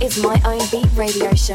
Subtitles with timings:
[0.00, 1.54] is my own beat radio show.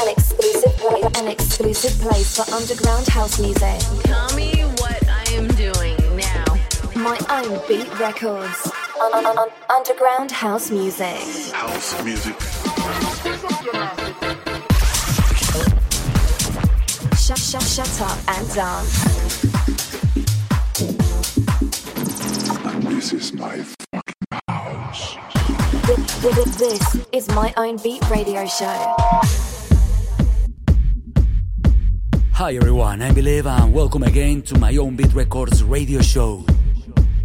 [0.00, 3.80] An exclusive, an exclusive place for underground house music.
[4.04, 6.44] Tell me what I am doing now.
[6.94, 8.70] My own beat records.
[9.00, 11.16] Un- un- un- underground house music.
[11.54, 12.38] House music.
[17.16, 19.04] Shut, shut, shut up and dance.
[22.90, 23.64] This is my.
[26.20, 28.94] This is my own beat radio show.
[32.32, 36.44] Hi everyone, I'm and welcome again to my own beat records radio show.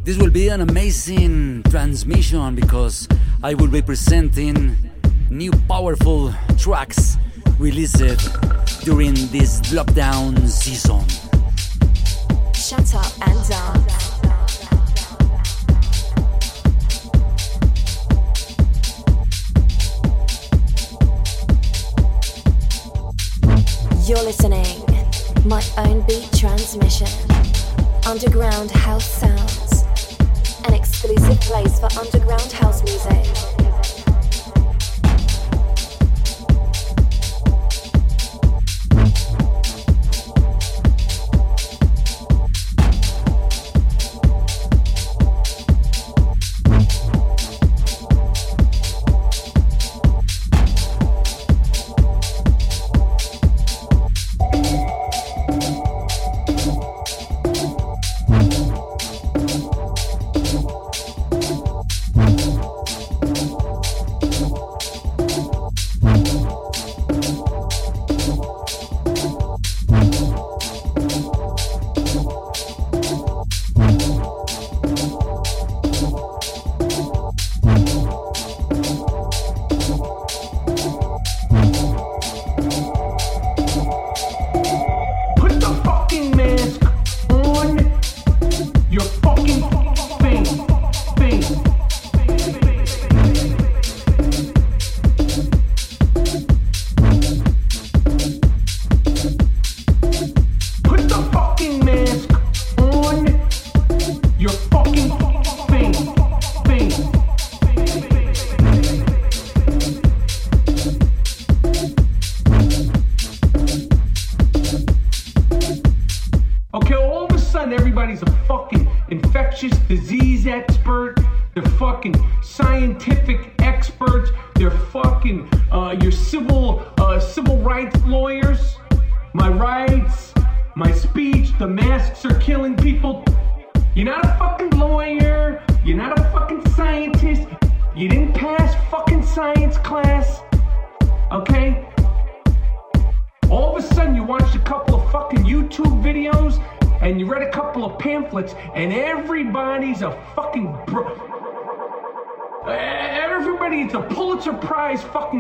[0.05, 3.09] This will be an amazing transmission because
[3.44, 4.77] I will be presenting
[5.30, 7.17] new powerful tracks
[7.59, 7.98] released
[8.86, 11.03] during this lockdown season.
[12.53, 14.05] Shut up and dance.
[24.08, 24.84] You're listening.
[25.45, 27.08] My own beat transmission.
[28.06, 29.84] Underground house sounds.
[30.67, 33.55] An exclusive place for underground house music.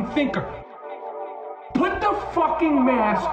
[0.05, 0.63] fucking thinker.
[1.73, 3.29] Put the fucking mask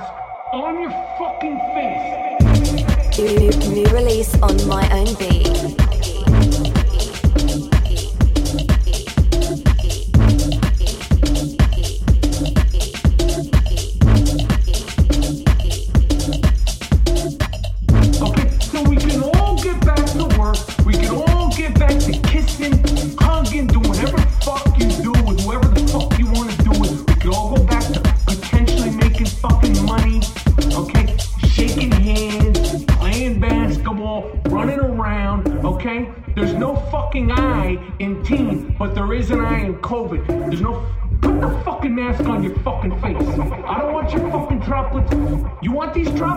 [0.00, 0.10] eyes,
[0.52, 3.18] on your fucking face.
[3.18, 5.79] You looped new release on my own beat.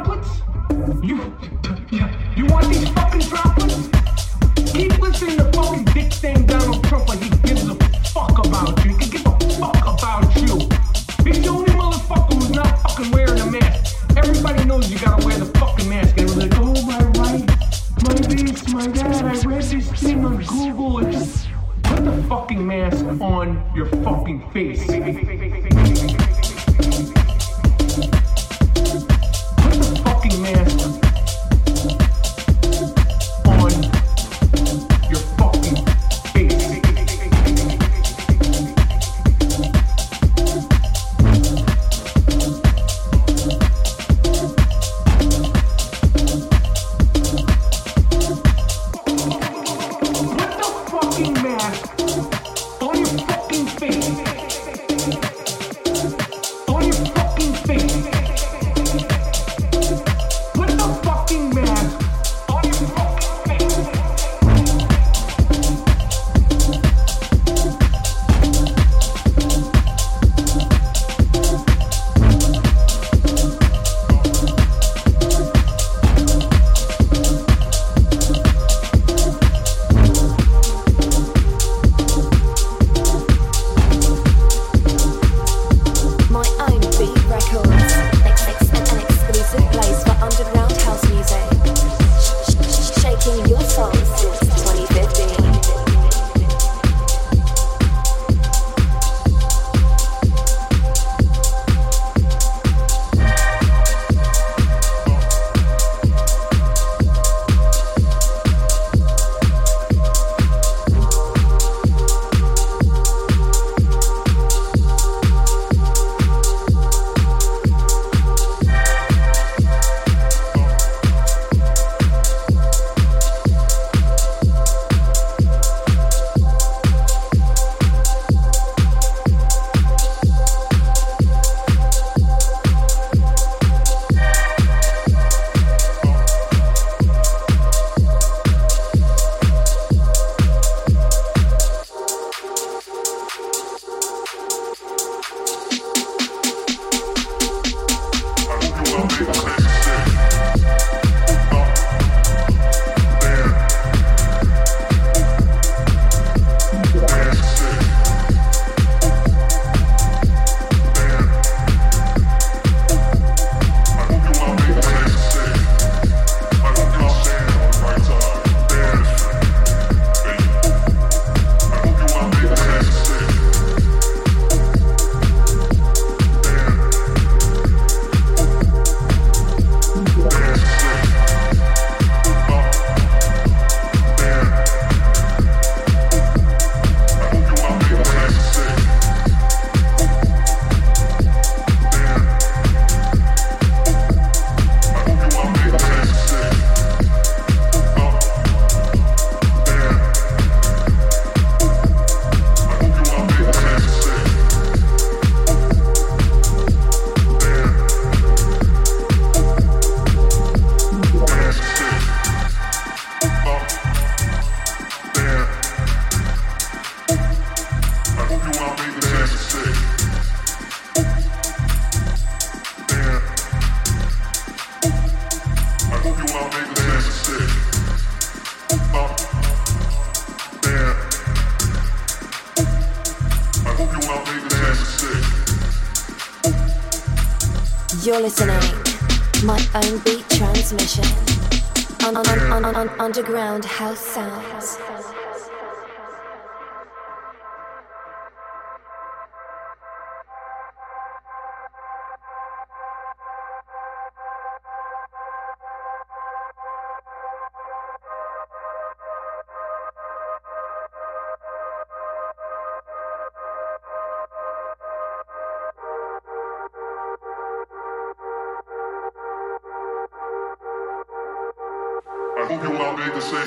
[0.05, 0.42] What.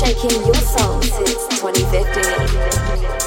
[0.00, 3.19] shaking your soul since 2015.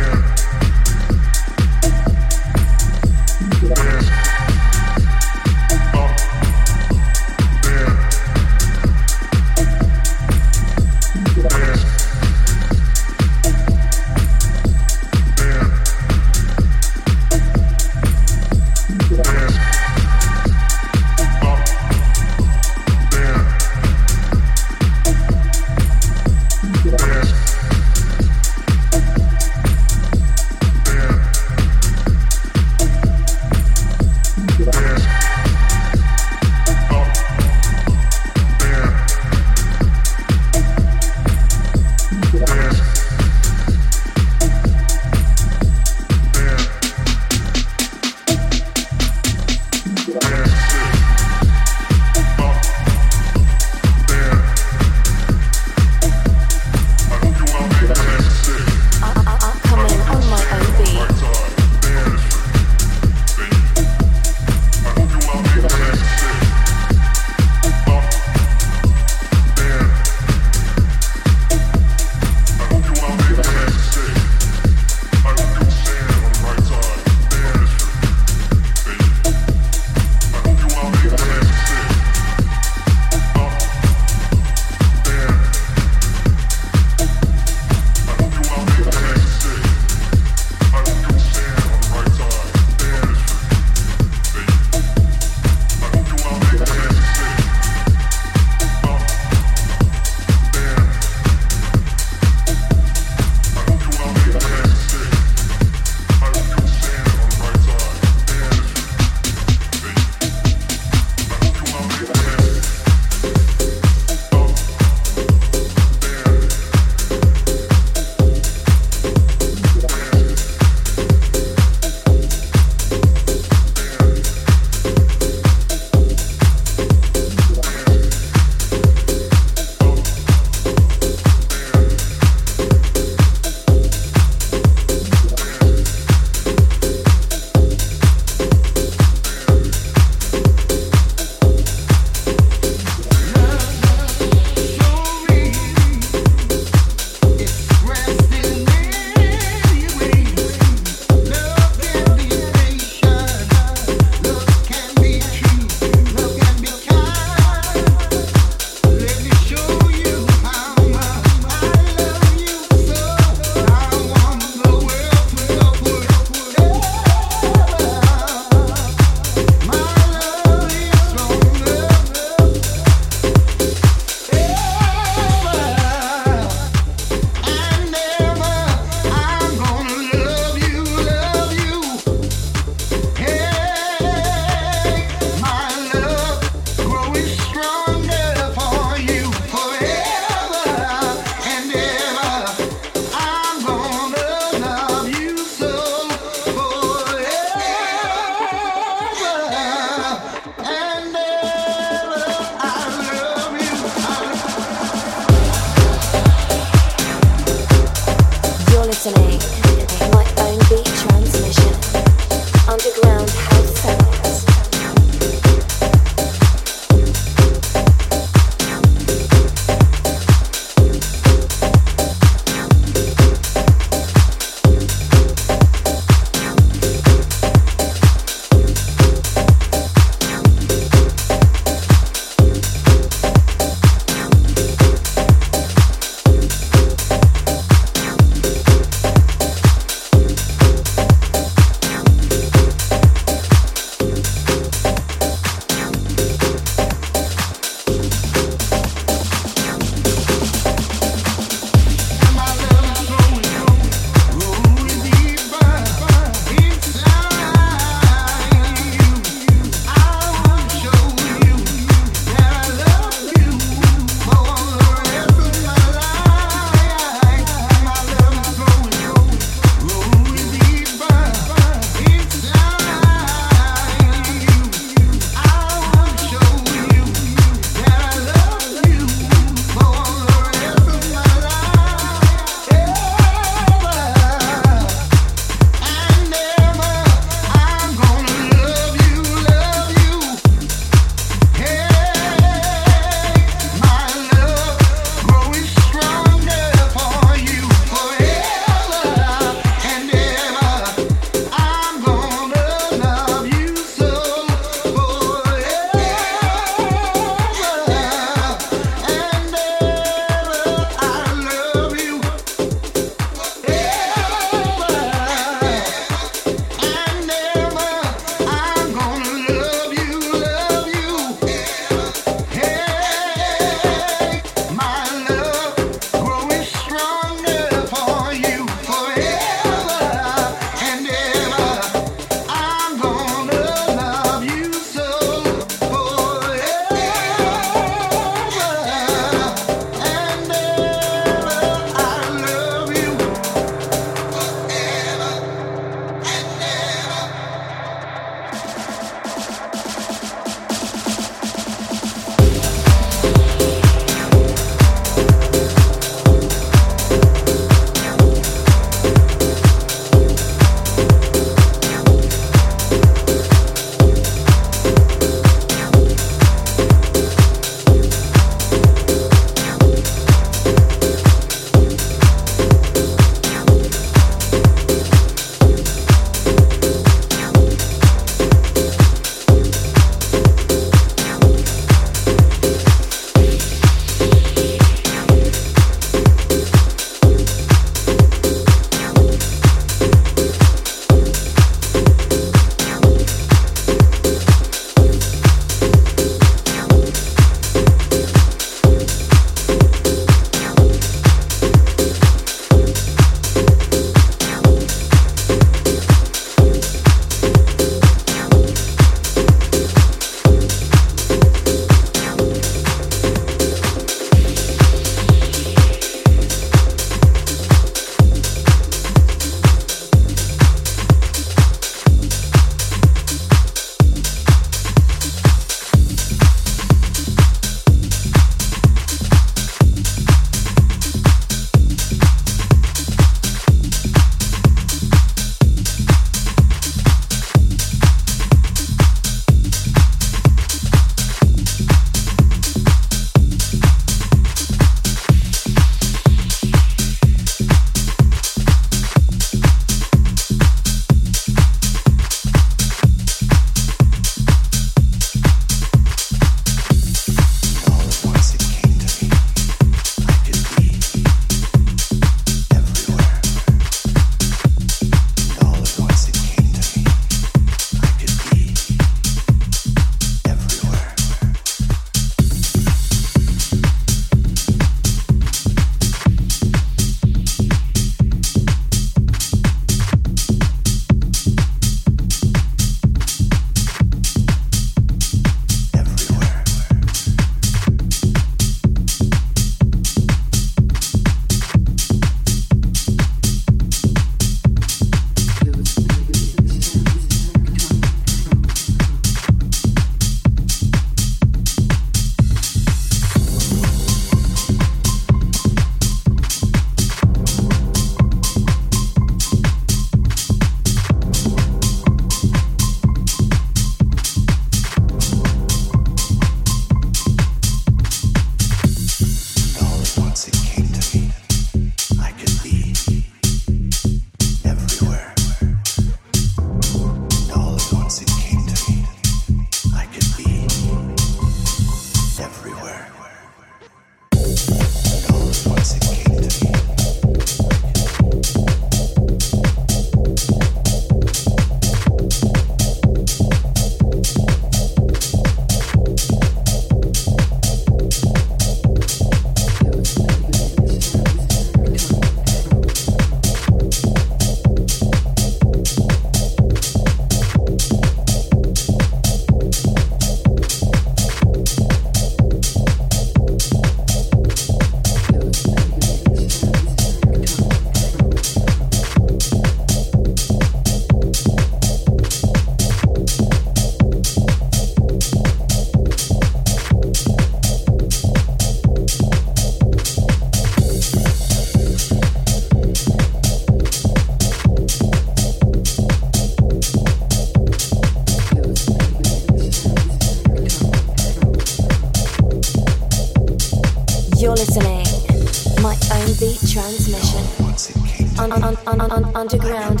[599.36, 600.00] Underground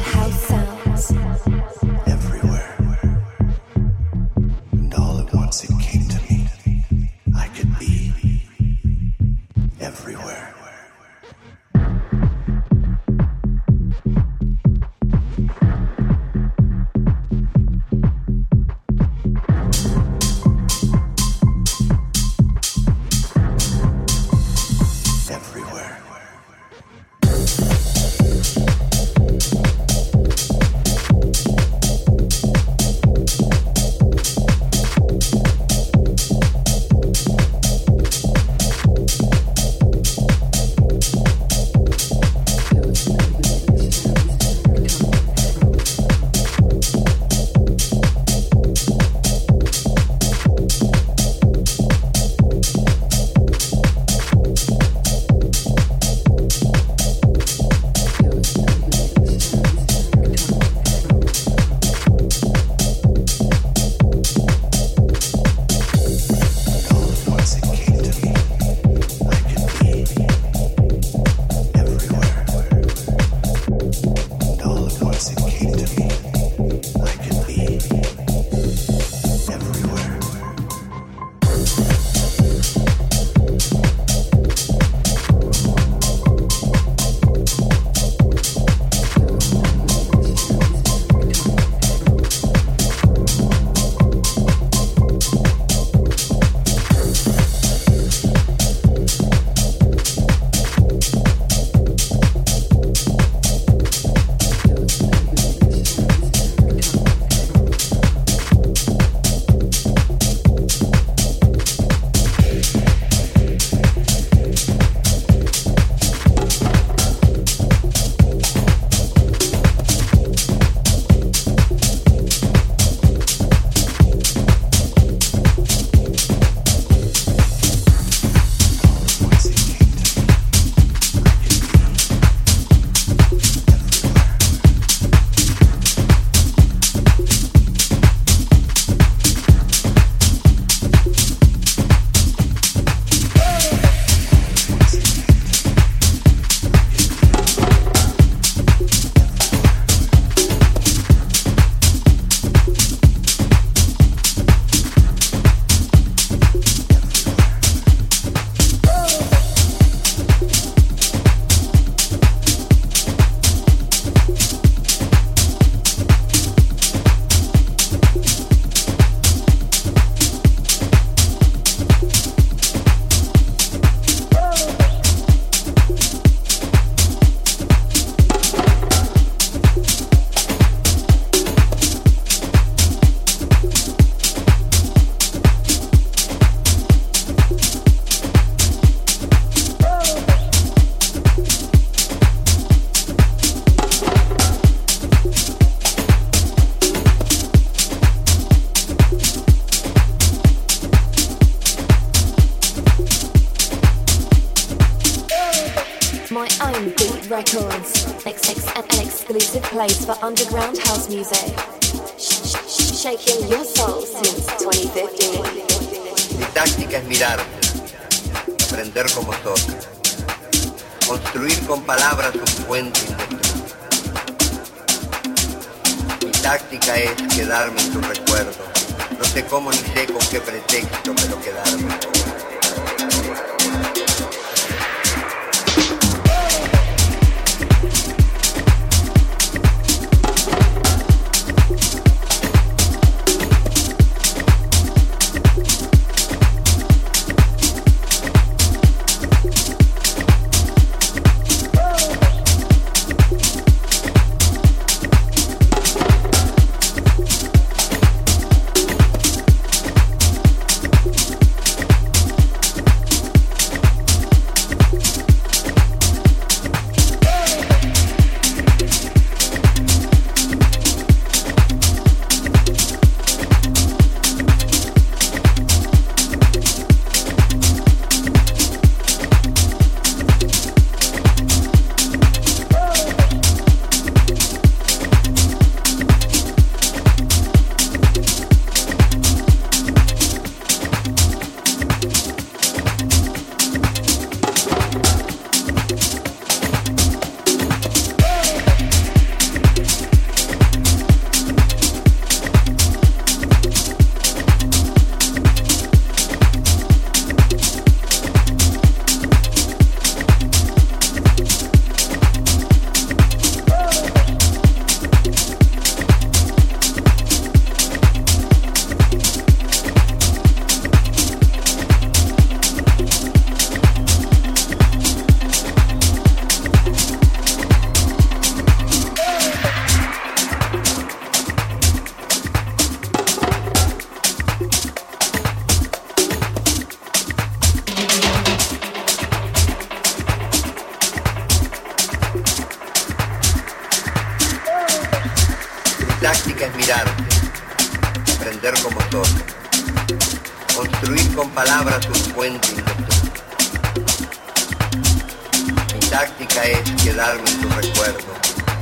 [356.18, 358.32] táctica es quedarme en tu recuerdo.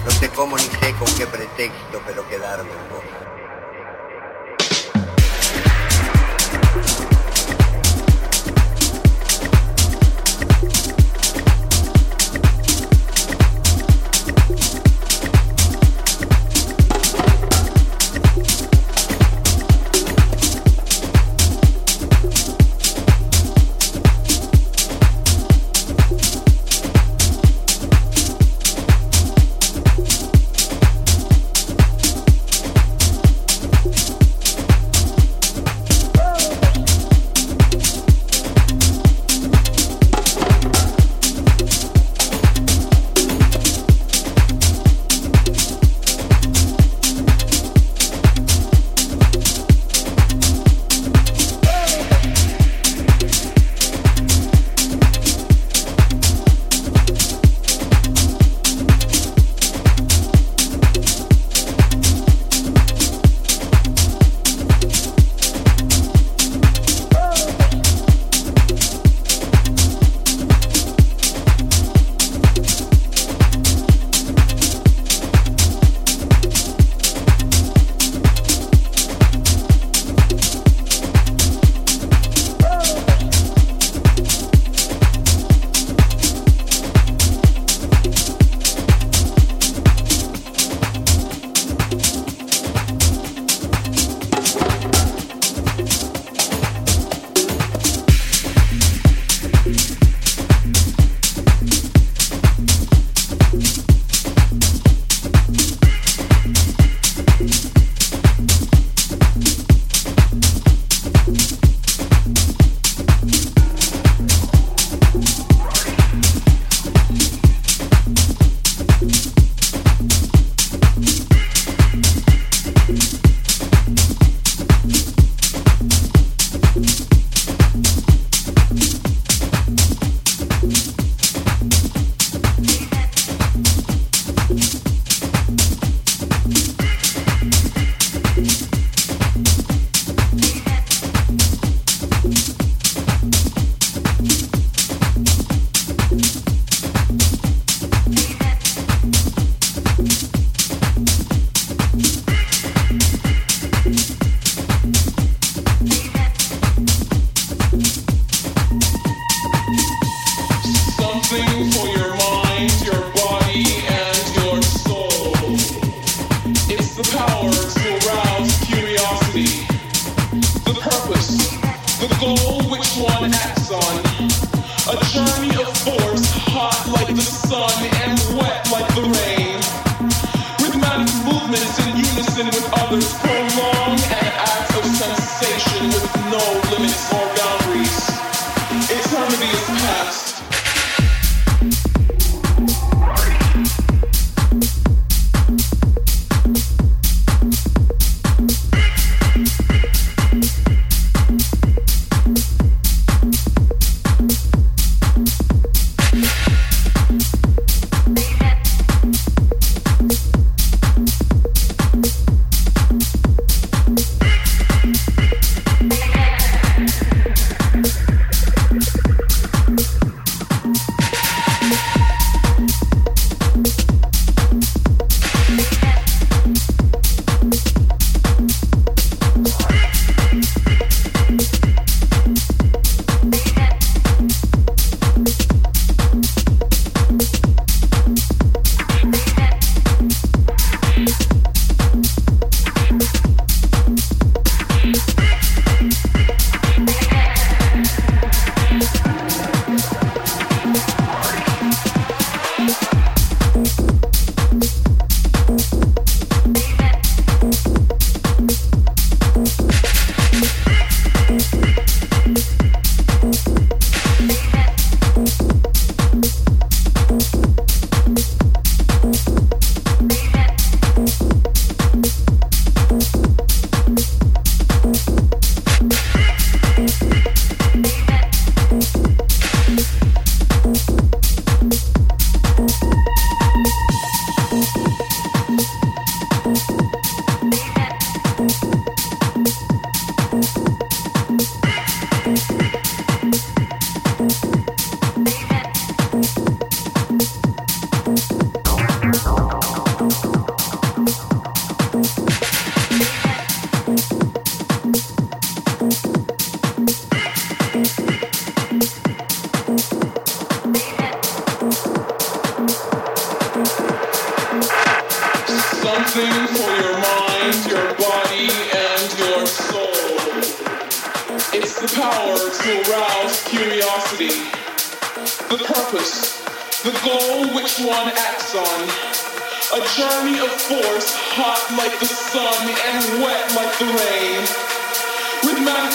[0.05, 3.34] No sé cómo ni sé con qué pretexto, pero quedarme en vos.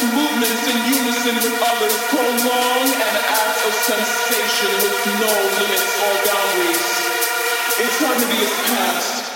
[0.03, 6.87] Movements in unison with others prolong an act of sensation with no limits or boundaries.
[7.79, 9.28] Eternity is past.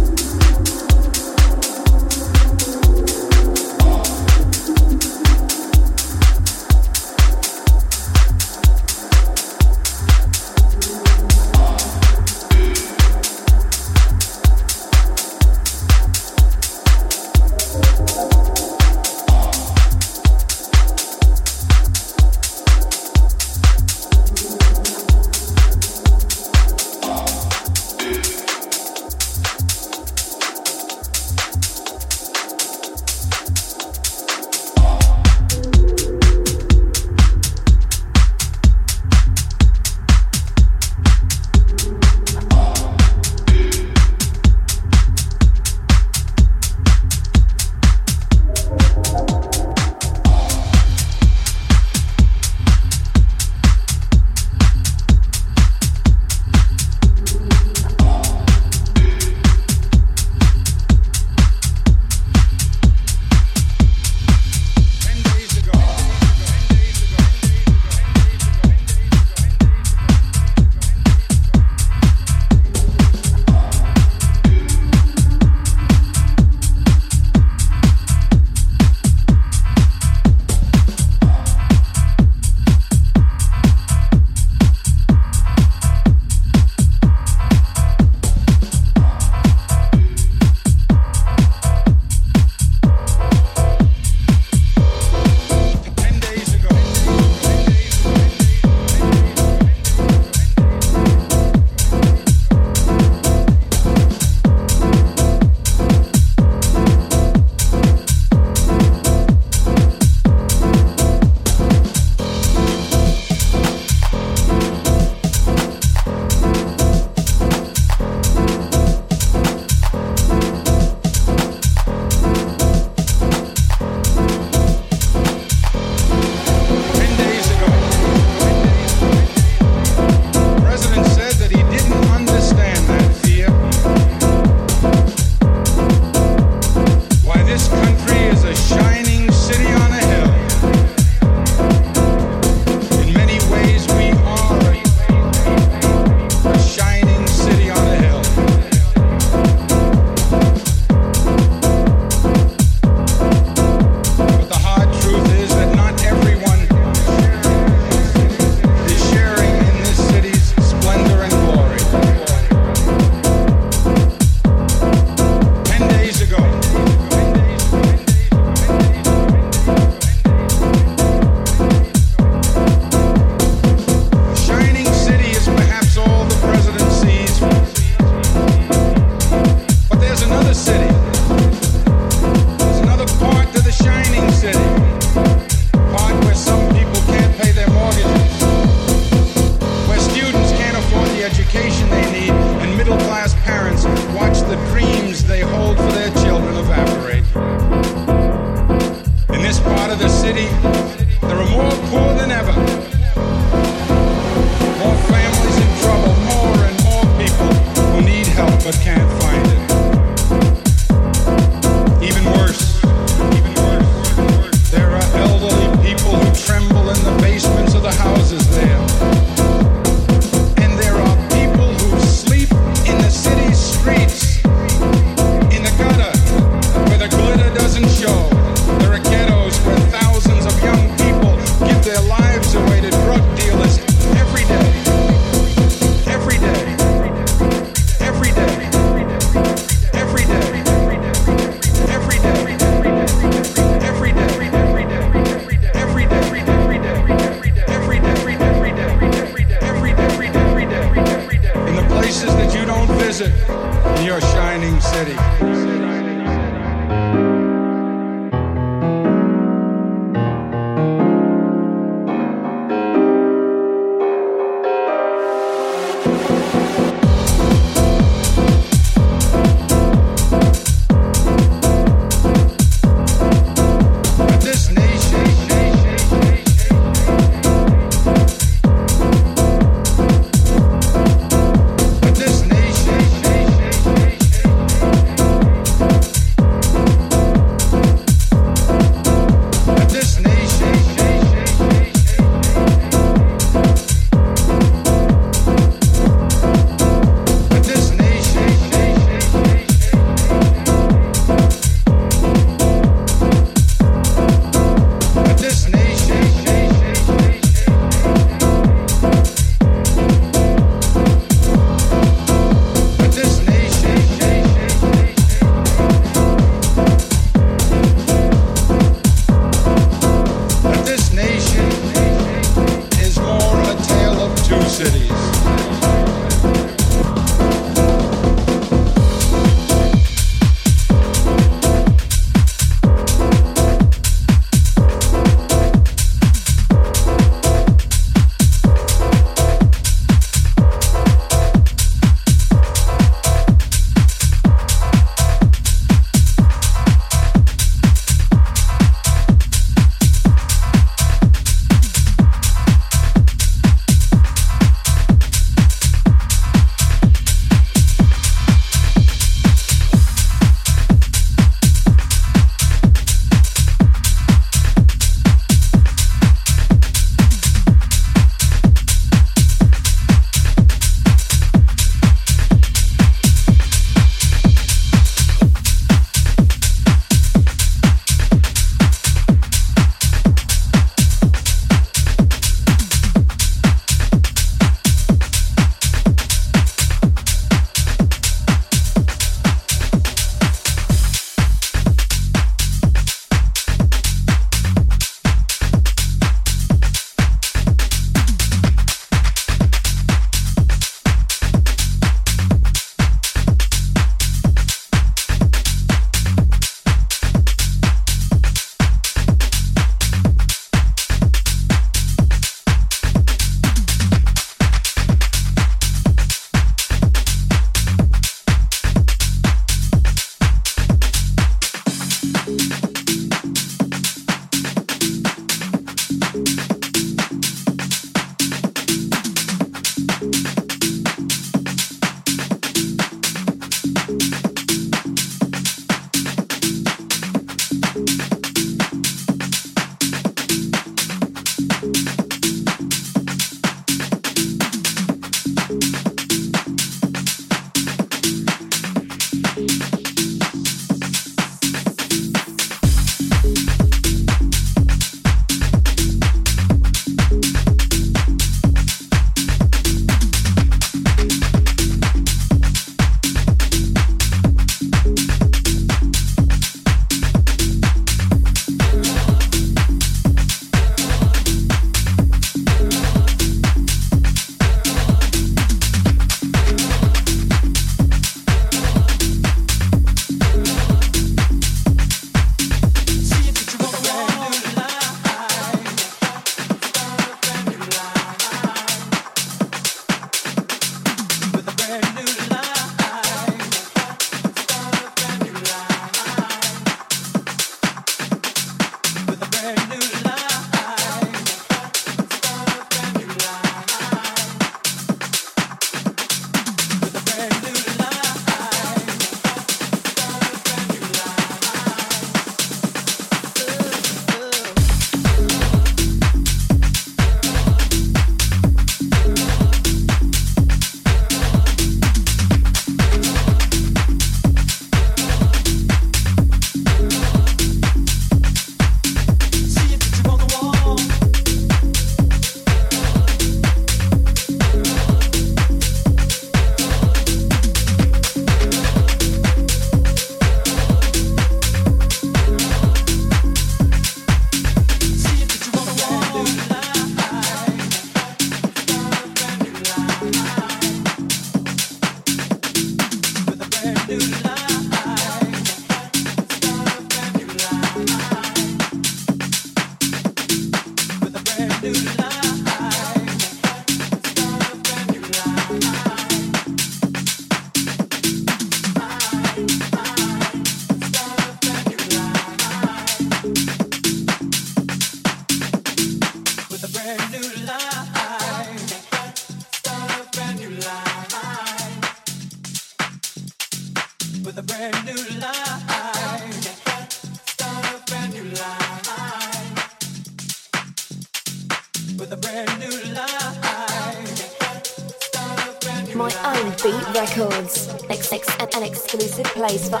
[599.71, 600.00] Place for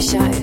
[0.00, 0.35] show.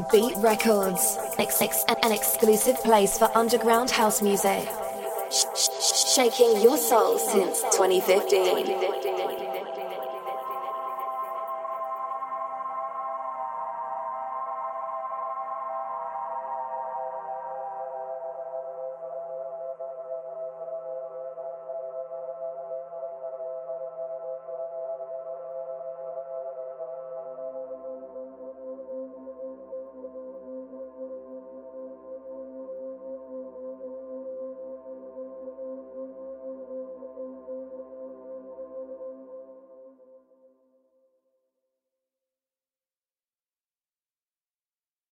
[0.00, 4.66] Beat Records, an exclusive place for underground house music.
[5.30, 9.71] Sh- sh- shaking your soul since 2015.